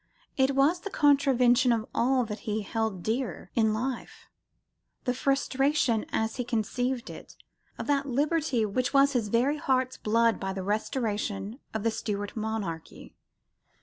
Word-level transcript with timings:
It 0.35 0.55
was 0.55 0.79
the 0.79 0.89
contravention 0.89 1.71
of 1.71 1.85
all 1.93 2.25
that 2.25 2.39
he 2.49 2.63
held 2.63 2.95
most 2.95 3.03
dear 3.03 3.51
in 3.53 3.71
life, 3.71 4.25
the 5.03 5.13
frustration, 5.13 6.07
as 6.11 6.37
he 6.37 6.43
conceived 6.43 7.11
it, 7.11 7.35
of 7.77 7.85
that 7.85 8.07
liberty 8.07 8.65
which 8.65 8.95
was 8.95 9.13
his 9.13 9.27
very 9.27 9.57
heart's 9.57 9.97
blood 9.97 10.39
by 10.39 10.53
the 10.53 10.63
Restoration 10.63 11.59
of 11.71 11.83
the 11.83 11.91
Stuart 11.91 12.35
monarchy. 12.35 13.13